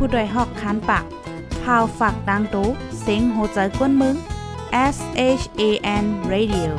[0.00, 1.04] ผู้ดยหอกคานปาก
[1.62, 2.68] พาวฝากดังตู้
[3.00, 4.16] เซ็งโหใจกวนมึง
[4.94, 4.96] S
[5.40, 5.62] H A
[6.02, 6.70] N Radio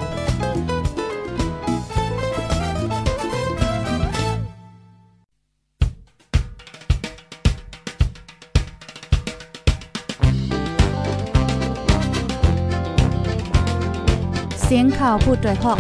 [14.64, 15.80] เสียงข่าวพูดด้วยหอก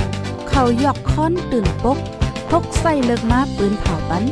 [0.49, 1.97] เขายอกค้อนตื่นปก
[2.49, 4.23] พกใส่เลิกมาปืนเผาปัน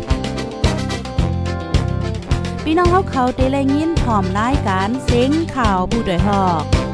[2.69, 6.86] พี่น้องเขาเขาเตะแลยินพร้อมรายการเสียงข่าวผู้ด้วยหอก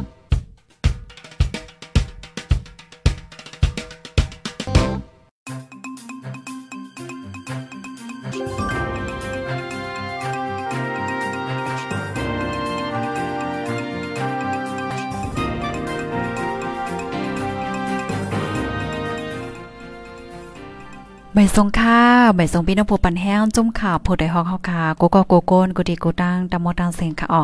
[21.35, 21.99] ใบทรงค่า
[22.35, 27.43] ใบทรงพี่น้องผู้ปันแห้งจุ่มข่าวผู้ใดฮอกเฮาคาโกโกโกโกนกุดีกูตังตะมอตังเซงค่ะอ๋อ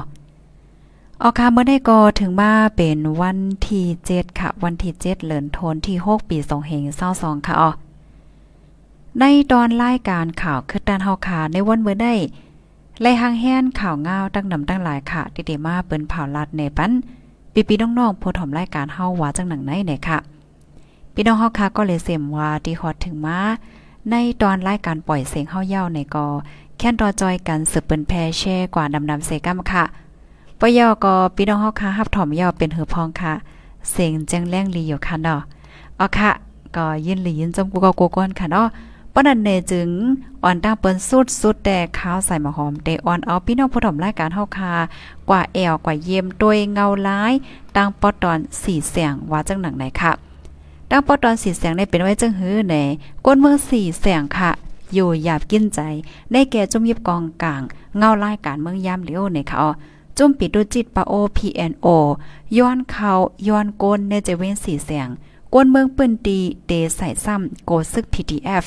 [1.21, 6.37] ออค่ะเมื่อได้ก็ถึงมาเป็นวันที่7ค่ะ วันที่7เดือนธันที่6ปี
[6.91, 7.69] 2522ค่ะอ๋อ
[9.19, 12.13] ในตอนรายการข่าวคือด้านเฮาคาในวันเมื่อได้
[13.01, 16.91] ไล่หางแห้นข่าวงาวตั้งนำตั้งหลายค่ะที่ได้มาเปิ้นเผาลัดในปัน
[17.53, 20.19] ปีปีน้องๆผู้ถมรายการเฮาว่าจังหนังไหนเนี่ยค่ะ
[21.21, 23.39] พี่น้องเฮาคาก็เลยเสมว่าที่ฮอดถึงมา
[24.09, 26.27] ในตอนรายการปล่อยเสียงเฮาเย้าในกอ
[26.77, 29.83] แค่นรอจอยกันสืบเปิ้นแพแช่กว่าดำๆเซกัมค่ะ
[30.59, 33.33] ปยอก็พี่น้องเฮาค่ะฮับถอมเย้าเป็นหือพองค่ะ
[33.91, 35.41] เสียงแจังแรงลีอยู่ค่ะเนาะ
[35.99, 36.31] อ๋อค่ะ
[36.75, 38.67] ก็ยินหลียินจมกูก็กูก้อนค่ะเนาะ
[39.13, 39.89] ปนันเนจึง
[40.43, 44.73] อ่อนตั้งเปิ้นสุดสุดแต่ข้าวใส่มาหอมเดอ่อนเอาพี่น้องผู้ถมรายการเฮาค่ะ
[45.29, 47.33] กว่าแอวกว่าเยี่ยมโดยเงาร้าย
[47.75, 50.28] ตั้งปอตอน4เสียงว่าจังหนังไหนค่ะ
[50.91, 52.75] ดังปอตอนสีแสงได้เป็นไว้จังหื้อใน
[53.25, 54.51] ก้นเมืองสีแสงค่ะ
[54.93, 55.79] อยู่หยาบกินใจ
[56.31, 57.61] ได้แก่จุ่มยิบกองกลาง
[57.97, 59.69] เงาไลายการเมืองยามเหลียวในค่ะ
[60.17, 61.87] จุ่มปิดดูจิตปะโอ PNO
[62.57, 63.11] ย้อนเขา
[63.47, 65.09] ย้อนก้นในเจเว้นสีแสง
[65.53, 68.65] ก้นเมืองปืนตีเดใส่ซ้ำโกซึก PTF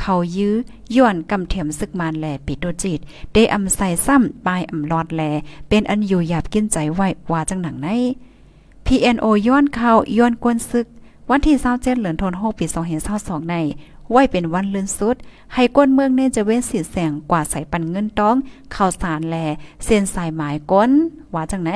[0.00, 0.54] เขายื้อ
[0.96, 3.00] ย้อนกำเทียมซึกมานแลปิดดูจิต
[3.32, 5.22] เดอำใส่ซ้ำปลายอำลอดแล
[5.68, 7.88] เป็นอันอยู่หยาบกินใจไว้ว่าจังหนังไหน
[8.86, 10.86] PNO ย้อนเขาย้อนก้นซึก
[11.30, 12.66] วันที่27เหลือนธันวาคมปี
[13.08, 13.56] 2022ใน
[14.10, 15.16] ไว้เป็นวันเลื่อนสุด
[15.54, 18.34] ให้ก้นเมืองเน่จะเว้นสีแสงกว่าใส่ปันเงินต้อง
[18.74, 19.36] ข่าวสารแล
[19.84, 20.90] เส้นสายหมายก้น
[21.34, 21.70] ว่าจังไหน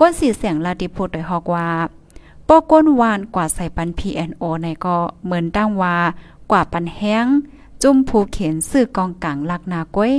[0.00, 1.68] ก้นสีแสงลาดิพูดโดยฮอกว่า
[2.48, 5.96] ปอก้นวานกว่าใส่ปัน PNO ในก็เหมือนตั้งว่า
[6.50, 7.26] กว่าปันแห้ง
[7.82, 10.12] จุ่มผูเขียนซื้อกองกลางลักนาก้อย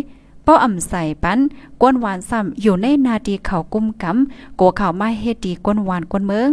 [0.45, 1.39] ป้ออ่ำใส่ปัน
[1.81, 6.51] ก้นหวานซ้ำอยู่ในนาดีเขากุ้มกำโกเขามาเฮ็ดดีก้นหวานก้นเมือง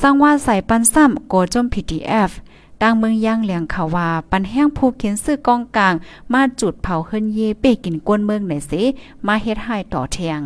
[0.00, 2.30] สร้างว่าใส่ปันซ้ำโกจม PTF
[2.82, 5.94] ดังเมืองย่างเหลียงขาว่า ปันแห้งผู้เขียนซื้อกองกลาง
[6.32, 8.82] มาจุดเผาเฮิรนเยเป้กินกวนเมืองไหนสิ
[9.26, 10.40] มาเฮ็ดให้ต่อเทียง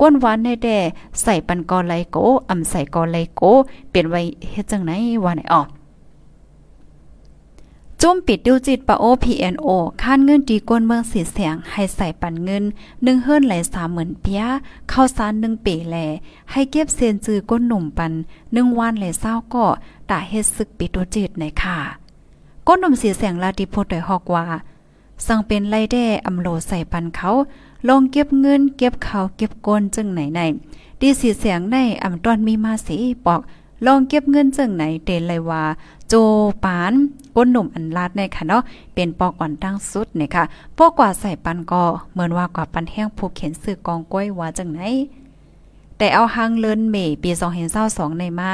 [0.00, 0.78] กวนหวานในแด่
[1.22, 2.16] ใส่ปันกอไลโก
[2.50, 3.42] อำใส่กอไลโก
[3.90, 4.20] เปลี่ยนไว้
[4.50, 4.92] เฮ็ดจังไหน
[5.24, 5.68] ว่าไหนออก
[8.04, 9.68] จุ่มปิดดิวจิตปะโอ PNO
[10.02, 12.64] ค้านเงินดีก้นเมืองสีเสียง ให้ใส่ปันเงิน
[13.02, 14.42] หนึ่งเฮิรนไหลสามหมื่นเปีย
[14.88, 15.96] เข้าสารหนึ่งเป๋แล
[16.50, 18.12] ให้เก็บเซนจือก้นหนุ่มปัน
[18.52, 19.66] หนึ่งวันไหลเศร้าก็
[20.10, 21.78] ตาเฮ็ดซึกปิดดิวจิตในค่ะ
[22.66, 24.46] ก้นหนุ่มสีเสียงลาติโพดโดยฮอกว่า
[25.26, 27.30] สั่งเป็นไรแด่อำโลใส่ปันเขา
[27.88, 30.40] ลงเก็บเงิน เก็บเขาเก็บก้นจึงไหนไหน
[31.00, 32.96] ดีสีเสียงในอำต้อนมีมาสี
[33.26, 33.40] ปอก
[33.86, 35.64] ลองเก็บเงินจึงไหนเตนเลยว่า
[36.14, 36.18] โจ
[36.64, 36.94] ปาน
[37.36, 38.62] ก้นหนุ่มอันลาดในค่ะเนาะ
[38.94, 40.44] เป็นปอกอ่อนตั้งสุดเนี่ยค่ะ
[40.76, 44.82] พวกกว่าใส่ปันก็เหมือนว่ากว่าปันแห้งผูกเข็นซื้อกองกล้วยว่าจังไหน
[45.98, 47.30] แต่เอาหังเลินเมปี
[47.74, 48.50] 2022ในมา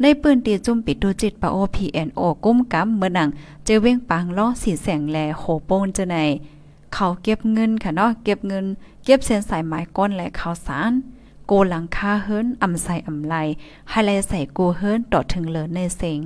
[0.00, 3.28] ในปืนตีจุ่มปิดดูจิตปะโอ PNO กุ้มกำเมื่อนัง
[3.64, 6.16] เจอเว้งปังล้อสีแสงแลโหโปนจะไหน
[6.94, 8.64] เขาเก็บเงินค่ะเนาะเก็บเงิน
[9.04, 10.92] เก็บเส้นสายไม้ก้นและข่าวสาร
[11.46, 13.34] โกหลังคาเฮิรนอำใส่อำไล
[13.90, 16.22] ให้ไลใส่กูเฮิรนต่อถึงเลินในเซ็ง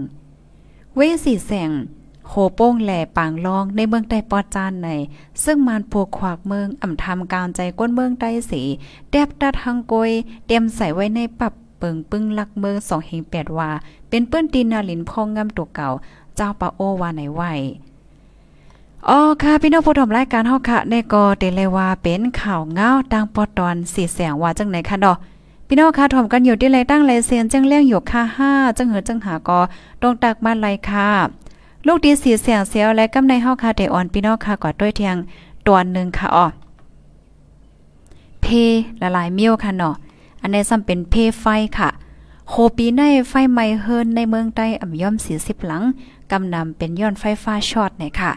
[0.98, 1.70] เวสีแสง
[2.28, 4.88] โหโป้งแหล่ปางลองในเมืองใต้ปอจานใน
[5.44, 8.62] ซึ่งมานพวกขวากเมืองอ่ำทำการใจก้นเมืองใต้สี
[9.10, 10.10] แดบตัดหังโกย
[10.46, 13.70] เตรียมใส่ไว้ในปับเปิงปึ้งลักเมืองสองเฮงแปดว่า
[14.08, 15.88] เป็นเปิ้นตีนาลินพองงามตัวเก่า
[16.36, 17.42] เจ้าปาโอว่าไหนไหว
[19.08, 25.16] อ๋อค่ะ พี่น้องผู้ชมรายการเฮาค่ะในก็เตเลว่าเป็นข่าวเงาดังปอตอนสีแสงว่าจังไหนคะดอก
[25.68, 29.60] พี่น้องค่ะถมกันอยู่ที่ไรตั้งไรเซียนจังเลี้ยงอยู่ค่าห้าจังเหือจังหาก็
[30.00, 31.10] ตรงตักมาไรค่ะ
[31.86, 35.16] ลูกดีสีเสียงเสียวและกำในเฮาคาเดอ่อนพี่น้องค่ะกอดด้วยเทียง
[35.66, 36.46] ตัวนึงค่ะอ๋อ
[38.40, 38.46] เพ
[39.00, 39.94] ละลายเมียวค่ะเนาะ
[40.40, 41.44] อันนี้ซ้ำเป็นเพไฟ
[41.78, 41.88] ค่ะ
[42.48, 45.82] โคปีในไฟไหม้เฮินในเมืองใต้อ่ำย่อม40หลัง
[46.30, 48.32] กำนำเป็นย้อนไฟฟ้าช็อตเนี่ยค่ะ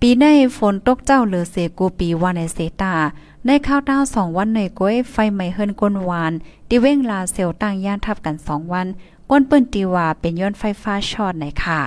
[0.00, 0.24] ปีใน
[0.56, 2.94] ฝนตกเจ้าเหลือเสกูปีว่าในเซตา
[3.48, 6.32] ในในข้าวต้าสองวันในก้อยไฟไหม้เฮินก้นหวาน
[6.68, 8.86] ตีเว้งลาเซลต่างย่านทับกันสองวัน
[9.30, 11.80] ก้นเปิ้นตีว่าเป็นย้อนไฟฟ้าช็อตในค่ะ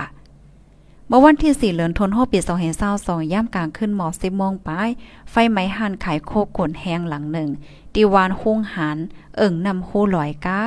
[1.08, 2.38] เมื่อวันที่4เดือนธันวาคมปี
[2.84, 4.88] 2022ย่ามกลางขึ้นหมอ10โมงปลาย
[5.30, 7.48] ไฟไหม้หันขายโคกนแห้งหลังหนึ่ง
[7.94, 8.98] ตีวานหุ้งหัน
[9.36, 10.60] เอิ่งนำฮู้ลอยก้า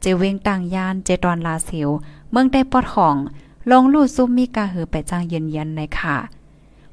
[0.00, 1.90] เจเวงต่างยานเจตอนลาเสียว
[2.30, 3.16] เมืองได้ปอดห้อง
[3.70, 6.18] ลงลู่ซุ่มมีกาหือไปจ้างเย็นยันในค่ะ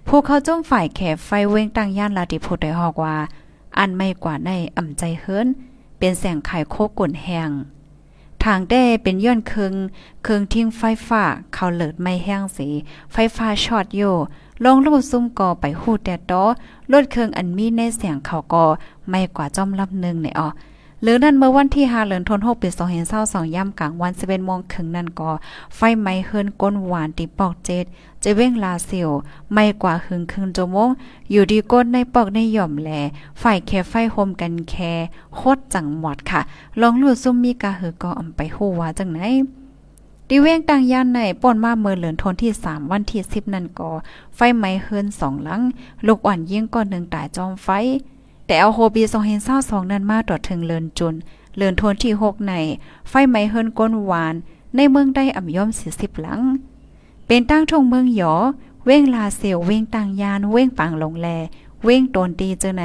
[0.08, 3.18] ผู้เขาจ้มฝ่ายแขไฟเวงต่างย่านลาติพูดได้ฮอกว่า
[3.78, 5.48] อันไม่กว่าในอ่ำใจเฮิรน
[5.98, 7.52] เป็นแสงไข่โคกุ่นแหง
[8.44, 9.74] ทางได้เป็นย้อนเคือง
[10.24, 11.24] เคืองทิ้งไฟฟ้า
[11.54, 12.68] เขาเลิดไม่แห้งสี
[13.12, 14.02] ไฟฟ้าช็อตโย
[14.64, 16.44] ลงลูกซุ่มกอไปหูแต่ตอ
[16.92, 18.66] ลดเคืองอันมีในเสียงเขาก็
[19.10, 20.50] ไม่กว่าจ้อมลำนึงในออ
[21.04, 22.70] หรือนั่นเมื่อวันที่5เดือนธันวาคมปี
[23.12, 25.32] 2022ย่ำกลางวัน11โมงครึ่งนั่นก็
[25.76, 27.86] ไฟไหม้เฮิรนก้นหวานติปอกเจ็ด
[28.24, 29.10] จะเว้งลาเซียว
[29.54, 30.90] ไม่กว่าหึงครึ่งชั่วโมง
[31.32, 32.90] อยู่ดีก้นในปอกในหย่อมแล
[33.40, 34.94] ไฟแค่ไฟโฮมกันแค่
[35.36, 36.42] โคตรจังหมดค่ะ
[36.82, 39.20] ลองลู่ซุ่มมีกาหือก็อำไปฮู้ว่าจังไหน
[40.30, 43.90] ดีเว้งต่างย่านในป่นมาเมื่อเหลือนทนที่ 3 วันที่ 10 นั่นก็
[44.36, 45.62] ไฟไหม้เฮิรน2หลัง
[46.06, 47.70] ลูกอ่อนยิงก้อนหนึ่งตายจอมไฟ
[48.52, 51.16] แต่เอาโฮบีสองเห็นเศร้าสองนั้นมาต่อถึงเลินจุน
[51.58, 52.54] เลินทนที่หกใน
[53.10, 54.36] ไฟไหม้เฮิรนก้นหวาน
[54.76, 56.42] ในเมืองได้อ่ำย่อมสี่สิบหลัง
[57.28, 58.34] เป็นตั้งทงเมืองหยอ
[58.86, 61.28] เว้งลาเซียวเว้งต่างยาน เว้งปังลงแล
[61.84, 62.84] เว้งโตนตีเจอไหน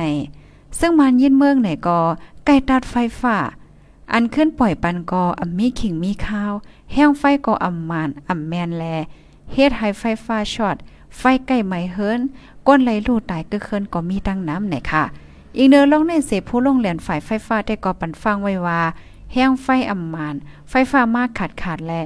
[0.79, 2.01] ซึ่งมันยินเมืองไหนก็
[2.45, 3.37] ใกล้ตัดไฟฟ้า
[4.13, 6.53] อันขึ้นปล่อยปันกออ่ำมีขิงมีข้าว
[6.93, 8.85] แห้งไฟก็อ่ำมานอ่ำแมนแล
[9.53, 10.77] เฮ็ดให้ไฟฟ้าช็อต
[11.17, 12.21] ไฟใกล้ไหม้เฮิรน
[12.67, 15.05] ก้นไหลลู่ตายก็เคินก็มีตั้งน้ำไหนค่ะ
[15.59, 18.81] อีกเนื้อลงในเสผู้ลงเหรียญฝ่ายไฟฟ้าได้ก่อปันฟังไว้ว่า
[19.33, 20.35] แห้งไฟอำมาน
[20.71, 22.03] ไฟฟ้ามากขาดขาดแหละ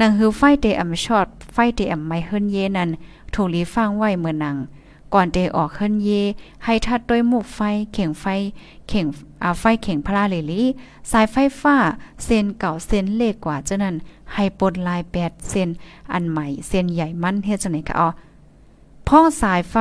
[0.00, 2.90] นังหือไฟเตอำชอด ไฟเตอำไม่เฮิรนเยนั้น
[3.34, 4.56] ถูกลีฟังไว้เมื่อนัง
[5.14, 6.10] ก่อนเตออกเฮิรนเย
[6.64, 7.60] ให้ทัดด้วยหมูกไฟ
[7.92, 8.24] เข่งไฟ
[8.88, 9.06] เข่ง
[9.44, 10.62] อาไฟเข่งพลาเลลี
[11.10, 11.76] สายไฟฟ้า
[12.24, 13.96] เส้นเก่าเส้นเล็กกว่าเจ้านั้น
[14.32, 15.68] ให้ปนลายแปดเส้น
[16.12, 18.08] อันใหม่ เส้นใหญ่มั่นเฮ็ดจังได๋คะอ๋อ
[19.08, 19.76] พ่องสายไฟ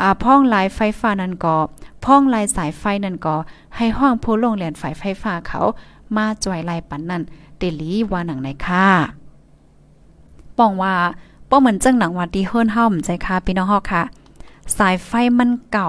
[0.00, 1.56] อ่าพ่องลายไฟฟ้านั้นก็
[2.04, 3.36] พ่องลายสายไฟนั่นก็
[3.76, 5.60] ให้ห้องผู้ลงแหลนฝ่ายไฟฟ้าเขา
[6.16, 7.22] มาจ่อยลายปันนั่น
[7.56, 8.86] เตลีว่าหนังในค่ะ
[10.58, 10.94] ป้องว่า
[11.50, 14.02] ป้อเหมือนจังหนังวัดดีเฮิรนเฮาใจค่ะพี่น้องฮอกค่ะ
[14.76, 15.88] สายไฟมันเก่า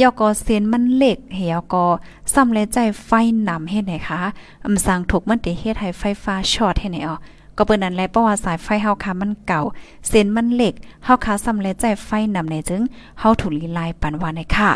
[0.00, 1.86] ยอกอเซียนมันเล็กเหี่ยวก็
[2.32, 3.10] ซ้ำและใจไฟ
[3.48, 4.20] นำเฮ็ดไหนคะ
[4.64, 7.16] อำสางถูกมันติเฮ็ดให้ไฟฟ้าช็อตเฮ็ดไหนอ๋อ
[7.62, 9.60] ก็เปิ้นนั้นแลเพราะว่าสายไฟเฮาค่ะมันเก่า
[10.08, 10.74] เส้นมันเหล็ก
[11.04, 12.82] เฮาค่ะซ้ำและใจไฟนำในจึง
[13.20, 14.70] เฮาถูกลีลายปันว่าในค่ะ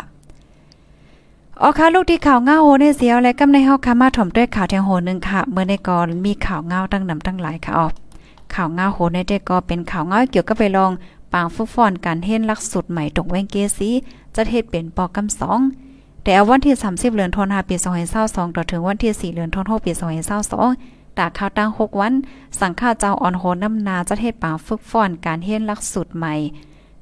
[1.61, 7.87] อ๋อค่ะลูกที่ข่าวเงาโหในเสียวและกำในเฮาค่ะมาถ่อมด้วยข่าวแทงโหนึงค่ะ เมื่อในกอนมีข่าวเงาตั้งนำตั้งหลายค่ะอ๋อ
[8.53, 10.91] ข่าวเงาโหในได้ก็เป็นข่าวเงาเกี่ยวกับไปลอง
[11.33, 13.89] ปางฟุกฟอนการเฮ็ดลักสุดใหม่ตกแวงเกซี
[14.35, 15.59] จะเฮ็ดเป็นปอกกำสอง
[16.23, 17.75] แต่วันที่ 30 เดือนธันวาคมปี
[18.15, 19.91] 2022ต่อถึงวันที่ 4 เดือนธันวาคมปี
[20.57, 22.13] 2022 ตาข่าวตั้ง6วัน
[22.59, 26.33] สังฆาเจ้าอ่อนโหน้ำนาจะเฮ็ดปาฝึกฟ้อนการเฮ็ดลักสุดใหม่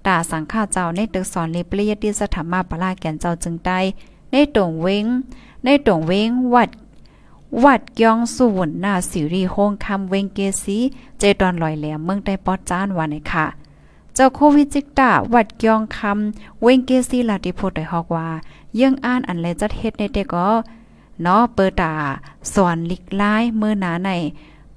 [0.08, 3.80] ตาสังฆาเจ้าในตึกสอนเลเปรียดิสถามาปลาแก่นเจ้าจึงได้
[4.32, 5.06] ในตงเว้ง
[5.64, 6.70] ในตงเว้งวัด
[7.64, 10.80] วัดยองสุวรรณาสิริโฮงคำเวงเกซี
[11.20, 13.46] เจตอนลอยแหลมเมืองใต้ปอดจานวันค่ะ
[14.16, 18.30] เจ้าโควิดจิกตาวัดยองคำเวงเกซีลาติโพดได้ฮอกว่า
[18.80, 20.50] ยังอ่านอันแลจัดเฮ็ดในเด็กก็
[21.24, 21.94] เนาะเปิดตา
[22.54, 24.12] สอนลิกลายเมื่อหนาใน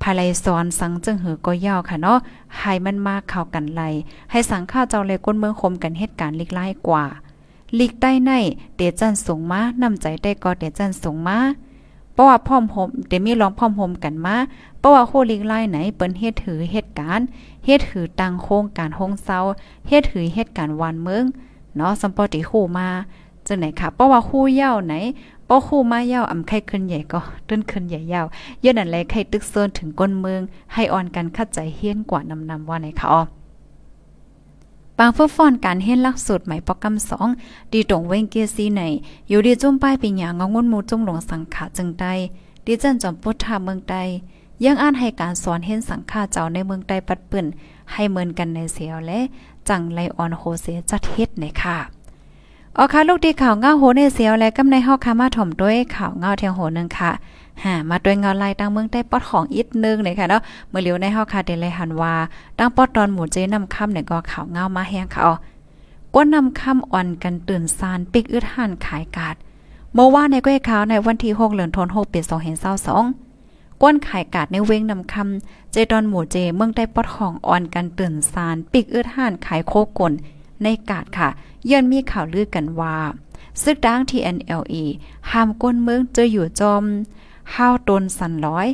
[0.03, 2.19] ภายไลสอนสังจึงเหือก็ยาวค่ะเนาะ
[2.59, 3.83] ให้มันมากเข้ากันไล
[4.31, 7.05] ให้สังฆาเจ้าเลยก้นเมืองคมกันเหตุการณ์ลิกลายกว่า
[7.79, 8.31] ลีกใต้ใน
[8.77, 11.39] เดจันสูงมานำใจได้ก็เดจันสูงมา
[12.13, 14.37] เพราะว่าพร้อมโฮมเดมีร้องพร้อมโฮมกันมา
[14.79, 17.27] เพราะว่าโคลีกไล่ไหนเปิ้นเฮ็ดถือเหตุการณ์
[17.65, 19.39] เฮ็ดถือตังโครงการโฮงเซา
[19.89, 21.25] เฮ็ดถือเหตุการณ์วันเมือง
[21.77, 22.89] เนาะสัมปติคู่มา
[23.47, 24.95] จังไหนค่ะเพราะว่าคู่เย้าไหน
[25.49, 28.27] ป้อคู่มาเย้าอำไข่ขึ้นใหญ่ก็ต้นขึ้นใหญ่ยาว
[28.63, 30.43] เยอะนั่นแลไข่ตึกเซินถึงก้นเมือง
[30.75, 33.23] ให้อ่อนกันคัดใจเฮี้ยนกว่านำนำว่าไหนค่ะอ๋อ
[34.99, 37.29] บางฝึกฟ้อนการเฮ็ดลักสูตรใหม่ปอกกำสอง
[37.73, 38.83] ดีตรงเวงเกียซีใน
[39.29, 42.07] อยู่ดีจุ่มป้ายปีหยางงงนมูจุ่มหลงสังขาจึงใด
[42.67, 43.97] ดีจันจอมพุทธาเมืองใด
[44.65, 47.47] ยังอ่านให้การสอนเห็นสังฆาเจ้าในเมืองใดปัดปืน
[47.93, 49.21] ให้เหมือนกันในเสียวและ
[49.69, 51.96] จังไลออนโฮเซจัดเฮ็ดในค่ะ
[52.79, 57.11] ออค่ะลูกดีข่าวเงาโหในเสียวและกำในเฮาค่ะมาถ่อมด้วยข่าวเงาเทียงโหนึงค่ะ
[57.65, 62.15] หามาด้วยเงาลายตั้งเมืองใต้ปอดของอีกนึงเลยค่ะเนาะเมื่อเลียวในเฮาค่ะเดเลยหันว่า
[62.59, 65.35] ตั้งปอดตอนหมู่เจนำค่ำเนี่ยก็ข่าวเงามาแห้งค่ะอ๋อ
[66.15, 69.35] กวนนำค่ำอ่อนกันตื่นซานปิกอึดหันขายกาด
[69.95, 72.21] เมื่อว่าในก้อยขาวในวันที่6เดือนธันวาคมปี
[73.01, 80.13] 2022ก้นขายกาดในเวงนำคำเจดอนหมู่เจเมืองใต้ปอดของอ่อนกันตื่นซานปิกอึดหันขายโคกล
[80.63, 81.29] ในกาดค่ะ
[81.71, 82.97] ยื่นมีข่าวลือกันว่า
[83.63, 84.85] ซึกดัง TNLE
[85.31, 86.83] ห้ามก้นเมืองจะอยู่จอม
[87.55, 88.69] ห้าวตนสันร้อย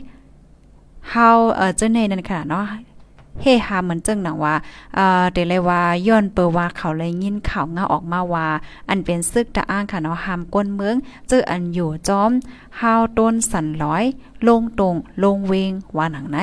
[1.12, 2.66] ห้าวเออเจ้าในนั่นค่ะเนาะ
[3.40, 4.54] เฮฮาเหมือนจังหนังว่า
[4.94, 8.46] เอ่อเดเลยว่าย้อนเปิว่าเขาเลยยินข่าวเงาออกมาว่า
[8.88, 10.96] อันเป็นซึกตะอ้างค่ะเนาะหามก้นเมือง
[11.28, 12.30] เจออันอยู่จอม
[12.80, 14.04] ฮาวต้นสันร้อย
[14.46, 16.38] ลงตรง ลงเวงว่าหนังไหน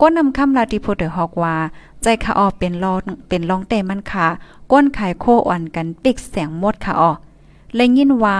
[0.00, 1.56] ก้นนำคำลาติโพเดฮอกว่า
[2.02, 4.26] ใจขาออเป็นรองเป็นรองเตมันค่ะ
[4.72, 7.12] ก้นไข่โคอ่อนกันปิกแสงมดค่ะออ
[7.74, 8.38] เลยยินว่า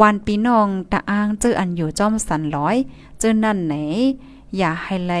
[0.00, 2.76] วันปีน้องตะอ้างเจออันอยู่จอมสันร้อย
[3.18, 3.74] เจอนั่นไหน
[4.56, 5.14] อย่าให้ไล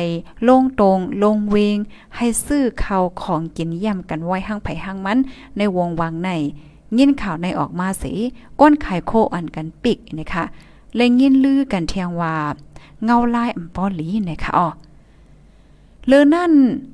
[0.48, 1.78] ลงตรงลงเวง
[2.16, 5.18] ให้ซื้อข่าวของกินย่ำกันไว้ห้างไผ่ห้างมัน
[5.56, 6.30] ในวงวังใน
[6.98, 8.12] ยินข่าวในออกมาสิ
[8.60, 10.44] ก้นไข่โคอันกันปิกนะคะ
[10.96, 12.34] เลยยินลือกันเทียงว่า
[13.04, 14.68] เงาลายอำปอลีนะคะอ๋อ
[16.08, 16.52] เลือนั่น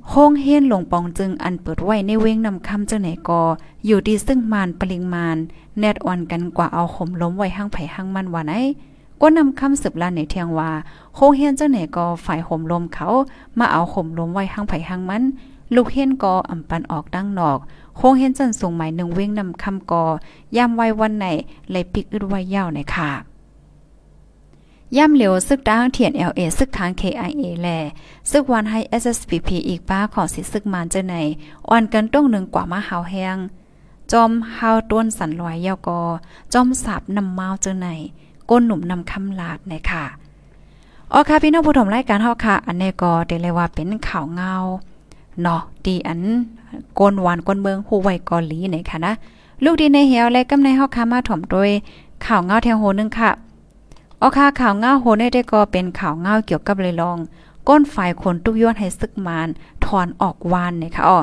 [0.09, 3.41] โฮงเฮนหลงปองจึงอันเปิดไว้ในเว้งนำคำเจ้าไหนกอ
[3.85, 5.37] อยู่ดีซึ่งมานปริงมาน
[5.79, 8.53] แนดอ่อนกันกว่าเอาห่มล้มไว้ห้างไผ่ห้างมันว่าไหน
[9.21, 10.71] ก็นำคำสืบลานในเทียงว่า
[11.13, 13.07] โคเฮียนเจ้าไหนก็ฝ่ายห่มลมเขา
[13.59, 15.23] มาเอาห่มลมไว้ห้างไผ่ห้างมัน
[15.75, 17.57] ลูกเฮียนก็อ่ำปันออกดังนอก
[17.95, 20.03] โคเฮียนจันส่งหมายหนึ่งเว้งนำคำกอ
[20.57, 21.25] ยามไว้วันไหน
[21.71, 23.30] เลยปิกอึดไว้ยาวในค่ะ
[24.97, 27.67] ย่ำเหลียวซึกดังเทียน LA ซึกทาง KIA แล
[28.31, 31.15] ซึกวันให้ SSPP อีกป้าขอสิซึกมานเจอไหน
[31.69, 33.37] อ่อนกันต้องหนึ่งกว่ามาหาวแหง
[34.11, 36.01] จอมหาวต้นสันลอยยาวกอ
[36.53, 37.87] จอมสาบนำเมาเจอไหน
[38.49, 40.03] ก้นหนุ่มนำคำลาดในค่ะ
[41.11, 44.53] อ๋อค่ะพี่น้องผู้ชมรายการเฮาค่ะ อันนี้ก็ได้เลยว่าเป็นข่าวเงา
[45.41, 46.21] เนาะดีอัน
[46.99, 49.13] ก้นหวานก้นเมืองฮู้ไว้กอลีในค่ะนะ
[49.63, 51.69] ลูกดีในเหี่ยวและกำในเฮาค่ะมาถ่อมโดย
[52.25, 53.31] ข่าวเงาแทงโหนึงค่ะ
[54.21, 57.17] อ๋อค่ะข่าวเงาโหนได้ก็เป็นข่าวเงาเกี่ยวกับเลยลอง
[57.67, 59.47] ก้นฝ่ายคนตุกย้อนให้ซึกมาน
[59.85, 61.19] ถอนออกวานเนี่ยค่ะอ๋อ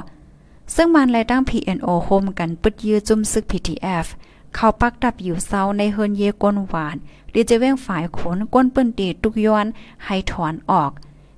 [0.75, 4.07] ซึ่งมันรายตั้ง PNO โฮมกันปึดยื้อจุ่มซึก PTF
[4.55, 6.97] เขาปักดับอยู่เศร้าในเฮินเยก้นหวาน
[7.33, 9.67] ดีจะเว้งฝ่ายขนก้นปืนตีตุกย้อน
[10.05, 10.91] ให้ถอนออก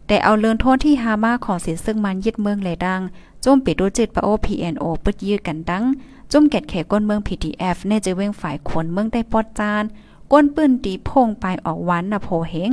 [0.06, 3.00] แต่เอาเลินโทษที่ฮามาของเสียซึ่งมันยึดเมืองเลยดัง
[3.44, 5.84] จุ่มปิดดูจิตปะโอ PNO ปึดยื้อกันดัง
[6.32, 9.84] จุ่มแกดแขก้นเมือง PTF เนจะเว้งฝ่ายขนเมืองได้ปอดจาน
[10.32, 12.70] ก้นปืนตีพงไปออกวันนะโพเหง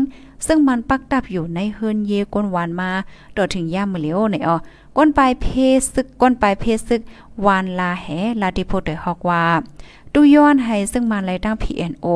[0.48, 2.92] ซึ่งมันปักดับอยู่ในเฮินเยก้นหวานมา
[3.36, 4.58] ดอถึงย่ามมือเหลียวในออ
[4.98, 5.46] ก้นปลายเพ
[5.94, 7.02] ซึกก้นปลายเพซึก
[7.46, 8.08] วานลาแห
[8.42, 9.44] ลาดิโพเตฮอกว่า
[10.14, 12.08] ดูย้อนให้ซึ่งมันไรตั้ง PNO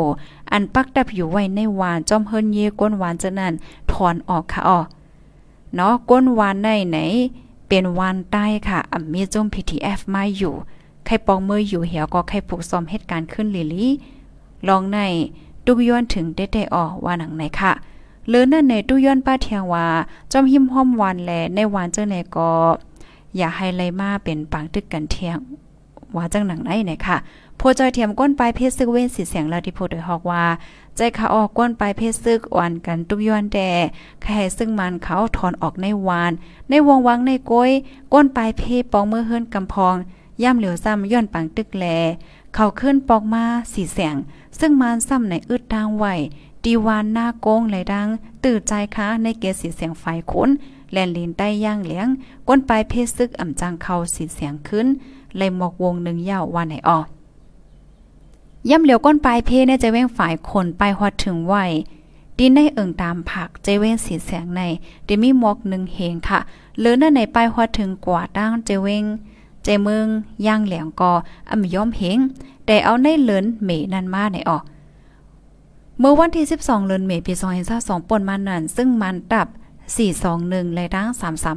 [0.51, 3.53] อันปักดับอยู่ไว้ในวานจอมเฮินเยก้นหวานจะนั่น
[3.91, 4.79] ถอนออกค่ะอ๋อ
[5.75, 6.97] เนาะก้นวานในไหน
[7.67, 10.53] เป็นวานใต้ค่ะอ่ำมีจม PTF มาอยู่
[11.05, 13.91] ใครปองมืออยู่เหี่ยวก็ใครผูกซ้อมเหตุการณ์ขึ้นลิลี่
[14.67, 14.99] ลองใน
[15.65, 17.73] ตุกย้อนถึงได้ได้ออว่าหนังไหนค่ะ
[18.27, 19.87] หรือนั่นในตุย้อนป้าเทียงว่า
[20.31, 22.51] จอมหิมห้อมวันแลในวานเจ้าไหนก็
[23.37, 25.37] อย่าให้ไลมาเป็นปังตึกกันเทียง
[26.15, 27.17] ว่าจังหนังไหนไหนค่ะ
[27.57, 30.45] โพจอยเทียมก้นปลายเพศซึกเว้นสีเสียงลาดิโพโดยฮอกว่า
[30.95, 33.59] ใจขาออกก้นปลายเพศซึกอ่อนกันตุกย้อนแด
[34.23, 36.31] ใครซึ่งมันเขาถอนออกในวาน
[36.69, 37.71] ในวงวังในก้อย
[38.13, 39.95] ก้นปลายเพศปองเมื่อเฮิรนกำพอง
[40.43, 41.85] ย่ำเหลียวซ้ำย้อนปังตึกแล
[42.55, 44.15] เขาขึ้นปอกมาสีเสียง
[44.59, 46.05] ซึ่งมันซ้ำในอึดทางไหว
[46.63, 48.07] ดีวานหน้าโกงไหลดัง
[48.43, 50.49] ตื่นใจคะในเกสีเสียงไฟขน
[50.91, 52.07] แลนลินใต้ย่างเลี้ยง
[52.47, 54.87] ก้นปลายเพศซึกอ่ำจังเขาสีเสียงขึ้น
[55.37, 56.99] เลยหมอกวงหนึ่งยาววันไหนออ
[58.69, 61.55] ย่ำเหลียวก้นปลายเพศเนี่ยจะเว้งฝ่ายคนไปฮอดถึงไหว
[62.37, 64.61] ดินในเอิงตามผักเจเว้งสีเสียงใน
[65.05, 66.39] เดมีหมอกหนึ่งเฮงค่ะ
[66.79, 69.05] เลือนั่นในไปฮอดถึงกว่าด้างเจเว้ง
[69.63, 70.07] เจเมือง
[70.47, 71.13] ย่างเหลียงกอ
[71.51, 72.19] อ่ำย้อมเฮง
[72.65, 74.63] แต่เอาในเลินเมนันมาในออก
[75.99, 77.63] เมื่อวันที่ 12 เดือนเมษายน
[78.01, 79.47] 2022ป่นมานั่นซึ่งมันตับ
[80.11, 81.07] 421 และดัง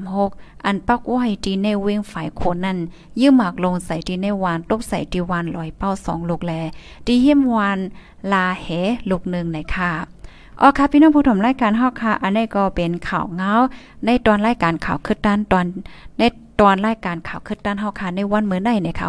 [0.08, 2.78] 336 อันปักไว้ดีในเวงฝ่ายโคนนั้น
[3.20, 6.52] ยื้อหมากลงใส่ดีในวานตกใส่ดีวานลอยเป้า2ลูกแล
[7.06, 7.78] ดีเฮียมวาน
[8.32, 8.66] ลาแห
[9.11, 9.92] ลูกหนึ่งในค่ะ
[10.61, 13.52] อ๋อค่ะพี่น้องผู้ชมรายการเฮาค่ะ อันนี้ก็เป็นข่าวเงา
[14.04, 15.66] ในตอนรายการข่าวคือด้านตอน
[16.18, 16.23] ใน
[16.61, 19.04] ตอนรายการข่าวคืดด้านเฮาค่ะในวันเมื้อใดเนี่ยค่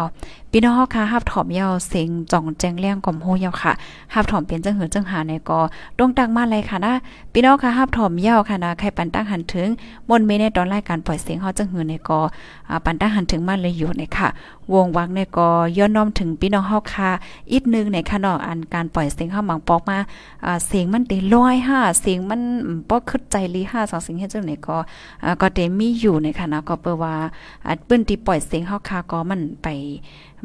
[0.52, 3.72] พี่น้องเฮาค่ะฮับถอมยาวเสียงจ่องแจ้งแรงก่อมโฮยาวค่ะ
[4.14, 5.60] ฮับถอมเป็นจังหือจังหาในก็
[5.98, 6.94] ตรงตังมาเลยค่ะนะ
[7.32, 9.68] พี่น้องค่ะฮับถอมยาวค่ะนะใครปันตั้งหันถึง
[10.08, 12.20] มนเมในตอนรายการปล่อยเสียงเฮาจังหือในก็
[12.68, 14.28] อ่าปันตั้งหันถึงมาเลยอยู่ในค่ะ
[14.72, 15.48] วงวังในก็
[15.78, 17.10] ย้อนน้อมถึงพี่น้องเฮาค่ะ
[17.52, 19.98] อีกนึงในค่ะนาะอันการปล่อยเสียงเฮาหมังปอกมา
[20.66, 22.40] เสียงมันติลอยห้าเสียงมัน
[22.88, 24.76] บ่คึดใจลีห้าสองสิ่งเฮ็ดจังไหนก็
[25.24, 27.14] อ่าก็เตมีอยู่ในค่ะนะก็เปิว่า
[27.68, 29.68] อัดปื้นที่ปล่อยเสียงเฮาคาก็มันไป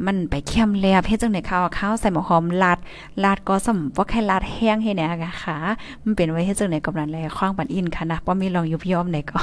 [0.06, 2.78] มันไปเข้มแลบเฮ็ดจังได๋ข้าวข้าวใส่หมอหอมลาด
[3.24, 5.56] ลาดก็สำบ่แค่ลาดแห้งเฮ็ดแหน่ค่ะ
[6.04, 9.40] มันเป็นไว้เฮ็ดจังได๋กำลังแลข้างปันอินค่ะนะบ่มีลองยุบยอมไหนก็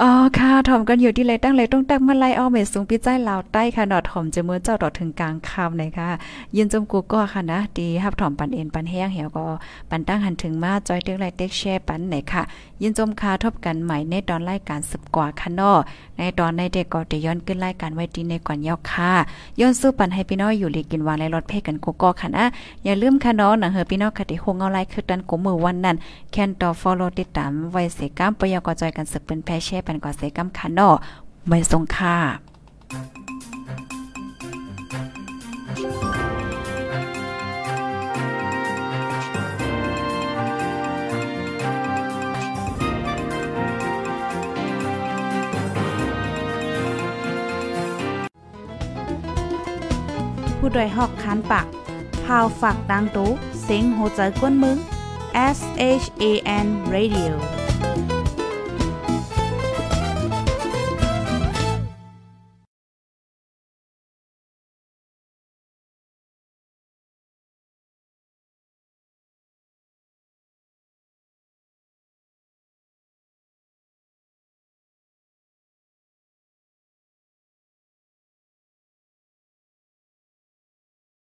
[0.00, 6.08] อ๋อค่ะถ่อมกันอยู่ที่ไรตั้งไรต้องตั้งมาไล่อ้อเมสูงพี่ใจลาวใต้ค่ะเนาะถ่อมจะเมื่อเจ้าดอดถึงกลางคำเลยค่ะ
[6.56, 9.44] ยินจมกูก็ค่ะนะดีฮับถ่อมปันเอ็นปันแห้งเหี่ยวก็
[9.90, 12.42] ปันตั้งหันถึงมาจอยเต็กไลเต็กแชร์ปันไหนค่ะ
[12.82, 15.78] ยินจมคาทบกันใหม่ในตอนรายการสืบกว่าค่ะนาะ
[16.18, 19.12] ในตอนในเด็กก็จะย้อนขึ้นรายการไว้ดีในก่อนยอกค่ะ
[19.60, 22.44] ย้อนสู้ปันให้พี่น้อยอยู่ลีกินวานและรถเพกันกูก็ค่ะนะ
[22.84, 25.96] อย่าลืมค่ะนาะหนังเฮอพี่น้องค่ะที่คงเอาไลค์คือดันกูมือวันนั้น
[26.32, 30.94] แคนต่อ follow ติดตามไว้เสก้ามปยกจอยกันสืบเป็นแพแช่ปันก่อเสก้ามค่ะเนาะ
[31.48, 32.16] ไม่ทรงค่า
[50.58, 51.66] ผู้ดยหอกคันปาก
[52.24, 53.30] พาวฝากดังตู้
[53.62, 54.78] เซ็งโหใจกวนมึง
[55.56, 55.58] S
[56.02, 56.24] H A
[56.64, 57.61] N Radio